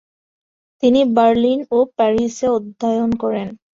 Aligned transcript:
তিনি 0.83 1.01
বার্লিন 1.15 1.59
ও 1.71 1.87
প্যারিসে 1.97 2.47
অধ্যয়ন 2.57 3.09
করেন। 3.23 3.47